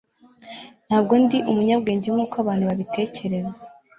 [0.87, 3.57] ntabwo ndi umunyabwenge nkuko abantu babitekereza